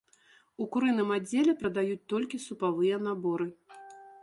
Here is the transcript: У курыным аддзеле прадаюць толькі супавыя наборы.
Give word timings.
У 0.63 0.65
курыным 0.75 1.09
аддзеле 1.17 1.53
прадаюць 1.61 2.01
толькі 2.15 2.41
супавыя 2.47 2.95
наборы. 3.11 3.47